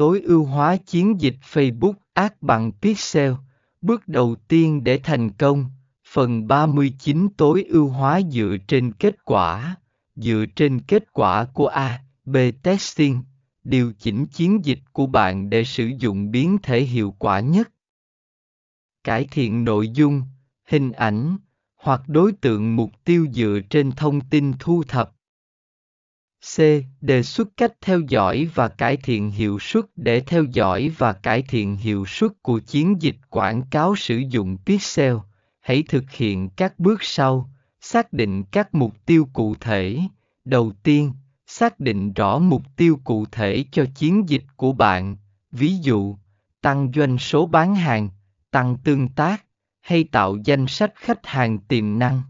tối 0.00 0.20
ưu 0.20 0.44
hóa 0.44 0.76
chiến 0.76 1.20
dịch 1.20 1.36
Facebook 1.52 1.92
Ads 2.12 2.34
bằng 2.40 2.72
Pixel. 2.72 3.32
Bước 3.80 4.08
đầu 4.08 4.34
tiên 4.48 4.84
để 4.84 5.00
thành 5.02 5.30
công, 5.30 5.70
phần 6.08 6.46
39 6.46 7.28
tối 7.36 7.64
ưu 7.68 7.88
hóa 7.88 8.20
dựa 8.30 8.56
trên 8.68 8.92
kết 8.92 9.24
quả, 9.24 9.76
dựa 10.16 10.44
trên 10.56 10.80
kết 10.80 11.12
quả 11.12 11.44
của 11.44 11.66
A/B 11.66 12.36
testing, 12.62 13.22
điều 13.64 13.92
chỉnh 13.98 14.26
chiến 14.26 14.64
dịch 14.64 14.78
của 14.92 15.06
bạn 15.06 15.50
để 15.50 15.64
sử 15.64 15.90
dụng 15.98 16.30
biến 16.30 16.58
thể 16.62 16.80
hiệu 16.80 17.14
quả 17.18 17.40
nhất. 17.40 17.70
Cải 19.04 19.26
thiện 19.30 19.64
nội 19.64 19.88
dung, 19.88 20.22
hình 20.68 20.92
ảnh 20.92 21.36
hoặc 21.76 22.02
đối 22.06 22.32
tượng 22.32 22.76
mục 22.76 22.90
tiêu 23.04 23.26
dựa 23.32 23.60
trên 23.70 23.92
thông 23.92 24.20
tin 24.20 24.52
thu 24.58 24.82
thập. 24.88 25.12
C. 26.56 26.60
Đề 27.00 27.22
xuất 27.22 27.48
cách 27.56 27.72
theo 27.80 28.00
dõi 28.00 28.48
và 28.54 28.68
cải 28.68 28.96
thiện 28.96 29.30
hiệu 29.30 29.58
suất 29.58 29.84
để 29.96 30.20
theo 30.20 30.44
dõi 30.44 30.92
và 30.98 31.12
cải 31.12 31.42
thiện 31.42 31.76
hiệu 31.76 32.06
suất 32.06 32.30
của 32.42 32.58
chiến 32.58 33.02
dịch 33.02 33.16
quảng 33.30 33.62
cáo 33.70 33.96
sử 33.96 34.16
dụng 34.16 34.56
Pixel. 34.66 35.16
Hãy 35.60 35.84
thực 35.88 36.04
hiện 36.10 36.48
các 36.56 36.78
bước 36.78 37.02
sau. 37.02 37.50
Xác 37.80 38.12
định 38.12 38.44
các 38.44 38.74
mục 38.74 38.94
tiêu 39.06 39.28
cụ 39.32 39.54
thể. 39.60 39.98
Đầu 40.44 40.72
tiên, 40.82 41.12
xác 41.46 41.80
định 41.80 42.12
rõ 42.12 42.38
mục 42.38 42.62
tiêu 42.76 43.00
cụ 43.04 43.26
thể 43.32 43.64
cho 43.72 43.84
chiến 43.94 44.28
dịch 44.28 44.44
của 44.56 44.72
bạn, 44.72 45.16
ví 45.52 45.76
dụ, 45.76 46.16
tăng 46.60 46.92
doanh 46.94 47.18
số 47.18 47.46
bán 47.46 47.74
hàng, 47.74 48.08
tăng 48.50 48.76
tương 48.84 49.08
tác, 49.08 49.44
hay 49.80 50.04
tạo 50.04 50.36
danh 50.44 50.66
sách 50.66 50.92
khách 50.94 51.26
hàng 51.26 51.58
tiềm 51.58 51.98
năng. 51.98 52.22